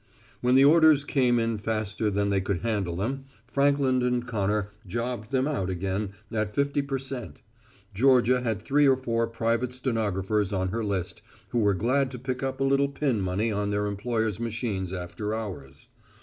[0.41, 5.29] When the orders came in faster than they could handle them, Frankland & Connor jobbed
[5.29, 7.37] them out again at fifty per cent.
[7.93, 12.41] Georgia had three or four private stenographers on her list who were glad to pick
[12.41, 15.85] up a little pin money on their employers' machines after hours.